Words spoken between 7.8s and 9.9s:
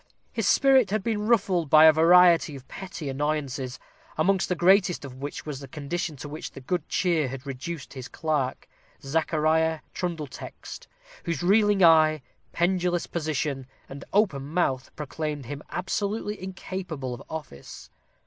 his clerk, Zachariah